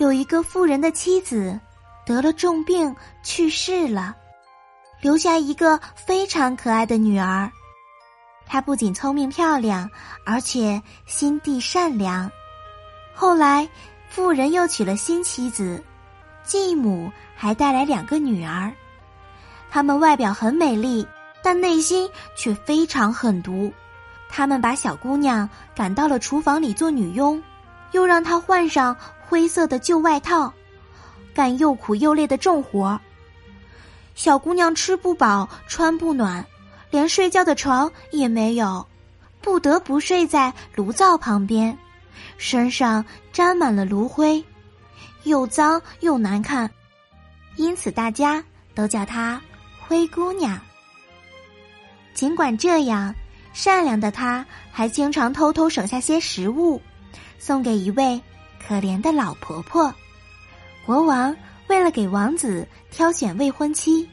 [0.00, 1.60] 有一个富人的妻子
[2.06, 4.16] 得了重病去世了，
[5.02, 7.52] 留下一个非常可爱的女儿。
[8.46, 9.90] 她不仅聪明漂亮，
[10.24, 12.32] 而且心地善良。
[13.14, 13.68] 后来，
[14.08, 15.84] 富人又娶了新妻子，
[16.44, 18.72] 继母还带来两个女儿。
[19.68, 21.06] 她们外表很美丽，
[21.42, 23.70] 但内心却非常狠毒。
[24.30, 27.42] 他们把小姑娘赶到了厨房里做女佣，
[27.92, 28.96] 又让她换上。
[29.30, 30.52] 灰色的旧外套，
[31.32, 33.00] 干又苦又累的重活。
[34.16, 36.44] 小姑娘吃不饱，穿不暖，
[36.90, 38.84] 连睡觉的床也没有，
[39.40, 41.78] 不得不睡在炉灶旁边，
[42.38, 44.44] 身上沾满了炉灰，
[45.22, 46.68] 又脏又难看，
[47.54, 48.42] 因此大家
[48.74, 49.40] 都叫她
[49.86, 50.60] 灰姑娘。
[52.14, 53.14] 尽管这样，
[53.52, 56.82] 善良的她还经常偷偷省下些食物，
[57.38, 58.20] 送给一位。
[58.66, 59.92] 可怜的老婆婆，
[60.86, 61.34] 国王
[61.68, 64.08] 为了给王子挑选未婚妻，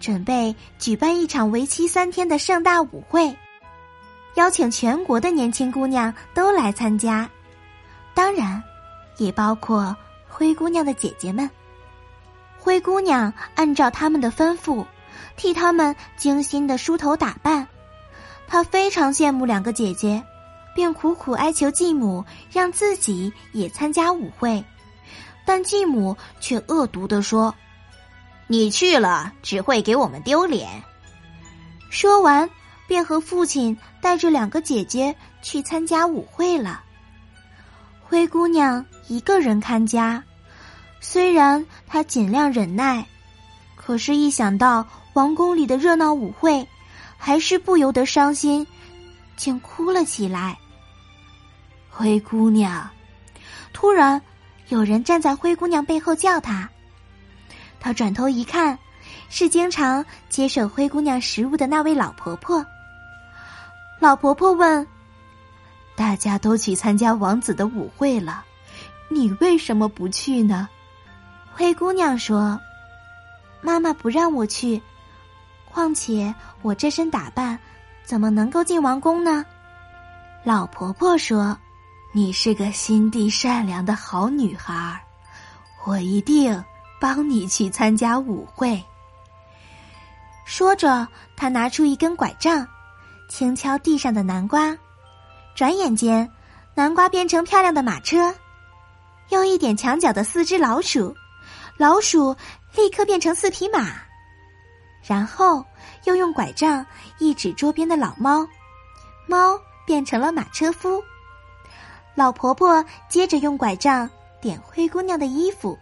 [0.00, 3.34] 准备举办一场为期三天的盛大舞会，
[4.34, 7.28] 邀请全国的年轻姑娘都来参加，
[8.14, 8.62] 当然，
[9.18, 9.96] 也包括
[10.28, 11.48] 灰姑娘的姐姐们。
[12.58, 14.84] 灰姑娘按照他们的吩咐，
[15.36, 17.66] 替他们精心的梳头打扮，
[18.46, 20.22] 她非常羡慕两个姐姐。
[20.74, 24.64] 便苦苦哀求继母让自己也参加舞会，
[25.44, 27.54] 但继母却恶毒的说
[28.48, 30.82] ：“你去了只会给我们丢脸。”
[31.90, 32.50] 说完，
[32.88, 36.82] 便和父亲带着两个姐姐去参加舞会了。
[38.02, 40.22] 灰姑娘一个人看家，
[41.00, 43.06] 虽然她尽量忍耐，
[43.76, 46.66] 可是，一想到王宫里的热闹舞会，
[47.16, 48.66] 还是不由得伤心，
[49.36, 50.58] 竟哭了起来。
[51.96, 52.90] 灰姑娘，
[53.72, 54.20] 突然
[54.66, 56.68] 有人站在灰姑娘背后叫她。
[57.78, 58.76] 她转头一看，
[59.30, 62.66] 是经常接受灰姑娘食物的那位老婆婆。
[64.00, 64.84] 老婆婆问
[65.94, 68.44] ：“大家都去参加王子的舞会了，
[69.08, 70.68] 你为什么不去呢？”
[71.54, 72.60] 灰姑娘说
[73.62, 74.82] ：“妈妈不让我去，
[75.70, 77.56] 况且我这身打扮，
[78.02, 79.46] 怎么能够进王宫呢？”
[80.42, 81.56] 老婆婆说。
[82.16, 85.02] 你是个心地善良的好女孩，
[85.84, 86.64] 我一定
[87.00, 88.80] 帮你去参加舞会。
[90.44, 92.64] 说着，他拿出一根拐杖，
[93.28, 94.78] 轻敲地上的南瓜，
[95.56, 96.30] 转眼间，
[96.76, 98.32] 南瓜变成漂亮的马车；
[99.30, 101.16] 又一点墙角的四只老鼠，
[101.76, 102.36] 老鼠
[102.76, 103.88] 立刻变成四匹马；
[105.02, 105.66] 然后
[106.04, 106.86] 又用拐杖
[107.18, 108.46] 一指桌边的老猫，
[109.26, 111.02] 猫变成了马车夫。
[112.14, 114.08] 老婆婆接着用拐杖
[114.40, 115.76] 点灰姑娘的衣服，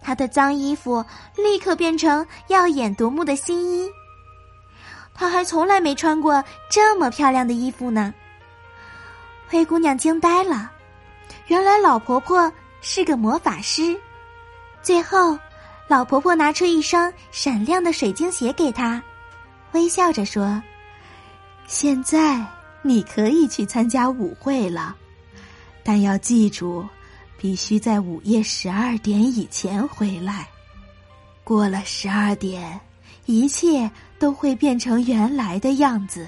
[0.00, 1.04] 她的脏衣服
[1.36, 3.88] 立刻变成耀眼夺目的新衣。
[5.14, 8.12] 她还从来没穿过这么漂亮的衣服呢。
[9.46, 10.72] 灰姑娘惊呆了，
[11.46, 13.96] 原来老婆婆是个魔法师。
[14.82, 15.38] 最后，
[15.86, 19.00] 老婆婆拿出一双闪亮的水晶鞋给她，
[19.70, 20.60] 微笑着说
[21.68, 22.44] ：“现在
[22.82, 24.96] 你可以去参加舞会了。”
[25.84, 26.84] 但要记住，
[27.38, 30.48] 必须在午夜十二点以前回来。
[31.44, 32.80] 过了十二点，
[33.26, 36.26] 一切都会变成原来的样子。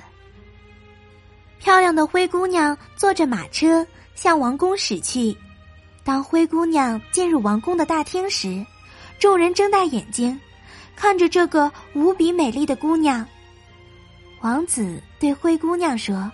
[1.58, 3.84] 漂亮的灰姑娘坐着马车
[4.14, 5.34] 向王宫驶去。
[6.04, 8.64] 当灰姑娘进入王宫的大厅时，
[9.18, 10.38] 众人睁大眼睛，
[10.94, 13.26] 看着这个无比美丽的姑娘。
[14.42, 16.30] 王子对灰姑娘说：“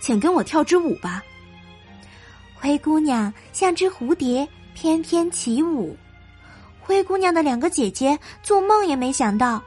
[0.00, 1.20] 请跟我跳支舞吧。”
[2.62, 5.96] 灰姑娘像只蝴蝶翩翩起舞，
[6.80, 9.60] 灰姑娘的两个姐姐做梦也没想到，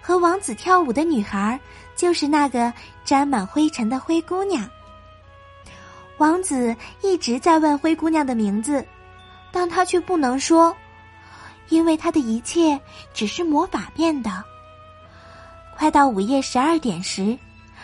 [0.00, 1.58] 和王子跳舞的女孩
[1.96, 2.72] 就是那个
[3.04, 4.64] 沾满灰尘的灰姑娘。
[6.18, 6.72] 王子
[7.02, 8.86] 一直在问灰姑娘的名字，
[9.50, 10.72] 但他却不能说，
[11.68, 12.80] 因为他的一切
[13.12, 14.30] 只是魔法变的。
[15.76, 17.36] 快到午夜十二点时，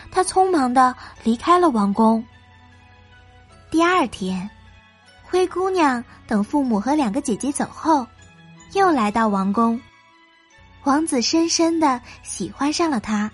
[0.09, 2.23] 他匆忙的离开了王宫。
[3.69, 4.49] 第二天，
[5.23, 8.07] 灰姑娘等父母和两个姐姐走后，
[8.71, 9.79] 又来到王宫。
[10.85, 13.29] 王子深深的喜欢上了她，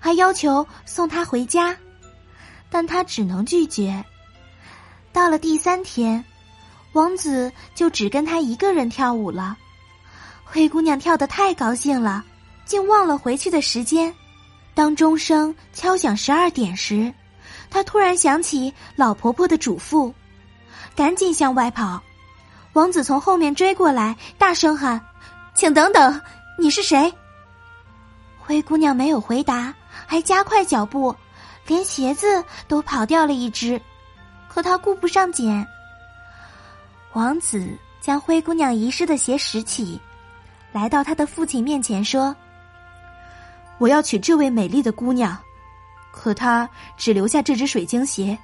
[0.00, 1.76] 还要求送她回家，
[2.70, 4.04] 但她只能拒绝。
[5.12, 6.24] 到了第三天，
[6.92, 9.56] 王子就只跟她一个人跳舞了。
[10.42, 12.24] 灰姑娘跳得太高兴了，
[12.64, 14.12] 竟忘了回去的时间。
[14.74, 17.14] 当钟声敲响十二点时，
[17.72, 20.12] 他突然想起老婆婆的嘱咐。
[20.94, 22.00] 赶紧向外跑，
[22.74, 25.00] 王子从后面追过来，大声喊
[25.56, 26.20] ：“请等等，
[26.58, 27.12] 你是谁？”
[28.38, 29.74] 灰姑娘没有回答，
[30.06, 31.14] 还加快脚步，
[31.66, 33.80] 连鞋子都跑掉了一只，
[34.48, 35.66] 可她顾不上捡。
[37.14, 39.98] 王子将灰姑娘遗失的鞋拾起，
[40.72, 42.36] 来到他的父亲面前说
[43.78, 45.38] ：“我要娶这位美丽的姑娘，
[46.12, 48.38] 可她只留下这只水晶鞋。”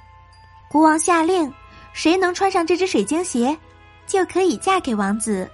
[0.67, 1.49] 国王下令。
[1.91, 3.57] 谁能穿上这只水晶鞋，
[4.05, 5.49] 就可以嫁给王子。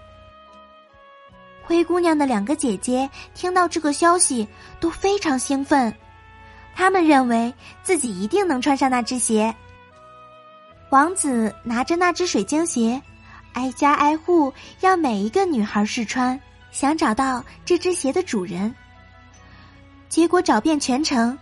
[1.63, 4.45] 灰姑娘的两个姐姐听到这个消息
[4.81, 5.91] 都非常兴奋，
[6.75, 7.51] 她们认为
[7.83, 9.55] 自己一定能穿上那只鞋。
[10.91, 13.01] 王子拿着那只水晶鞋，
[13.53, 16.39] 挨家挨户让每一个女孩试穿，
[16.69, 18.75] 想找到这只鞋的主人。
[20.09, 21.35] 结果找遍全城，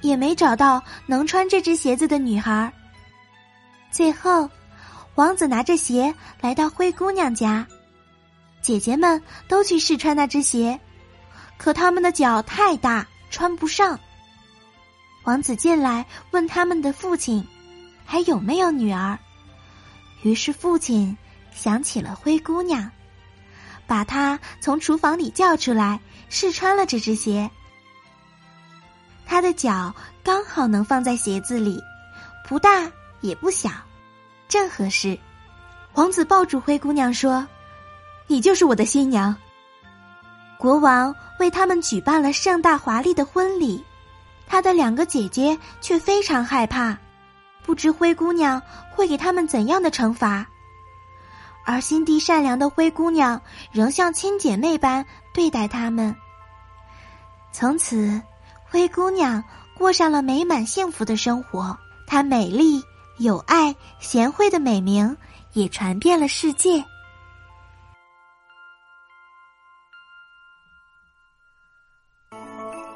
[0.00, 2.72] 也没找到能穿这只鞋子的女孩。
[3.90, 4.48] 最后，
[5.14, 7.66] 王子拿着鞋来到灰姑娘家，
[8.60, 10.78] 姐姐们都去试穿那只鞋，
[11.56, 13.98] 可他们的脚太大，穿不上。
[15.24, 17.46] 王子进来问他们的父亲，
[18.04, 19.18] 还有没有女儿？
[20.22, 21.16] 于是父亲
[21.52, 22.90] 想起了灰姑娘，
[23.86, 27.50] 把她从厨房里叫出来试穿了这只鞋。
[29.28, 29.94] 她的脚
[30.24, 31.80] 刚好能放在鞋子里，
[32.48, 32.90] 不大。
[33.20, 33.68] 也不小，
[34.46, 35.18] 正合适。
[35.94, 37.44] 王子抱住灰姑娘说
[38.28, 39.34] ：“你就是我的新娘。”
[40.56, 43.84] 国王为他们举办了盛大华丽的婚礼，
[44.46, 46.96] 他的两个姐姐却非常害怕，
[47.64, 48.62] 不知灰姑娘
[48.94, 50.46] 会给他们怎样的惩罚。
[51.64, 53.42] 而心地善良的灰姑娘
[53.72, 55.04] 仍像亲姐妹般
[55.34, 56.14] 对待他们。
[57.50, 58.22] 从此，
[58.70, 59.42] 灰姑娘
[59.76, 61.76] 过上了美满幸福的生活。
[62.06, 62.82] 她美丽。
[63.18, 65.16] 有爱、贤惠的美名
[65.52, 66.84] 也传遍了世界。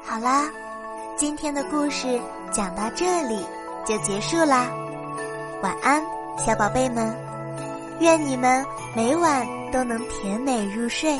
[0.01, 0.49] 好啦，
[1.17, 2.21] 今天的故事
[2.53, 3.45] 讲到这里
[3.85, 4.71] 就结束啦。
[5.61, 6.01] 晚安，
[6.37, 7.13] 小宝贝们，
[7.99, 8.65] 愿你们
[8.95, 11.19] 每晚都能甜美入睡。